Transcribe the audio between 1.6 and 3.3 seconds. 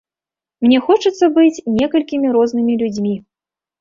некалькімі рознымі людзьмі.